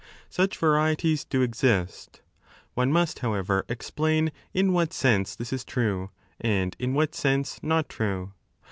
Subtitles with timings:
[0.31, 2.21] Such varieties do exist.
[2.73, 7.59] One must, however, explain in what sense this is true and in what 12 sense
[7.61, 8.33] not true.